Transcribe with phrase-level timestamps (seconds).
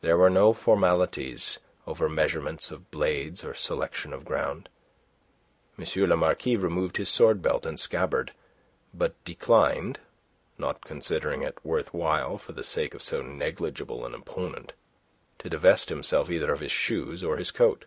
[0.00, 4.68] There were no formalities over measurements of blades or selection of ground.
[5.76, 5.84] M.
[6.08, 8.32] le Marquis removed his sword belt and scabbard,
[8.94, 9.98] but declined
[10.56, 14.72] not considering it worth while for the sake of so negligible an opponent
[15.40, 17.86] to divest himself either of his shoes or his coat.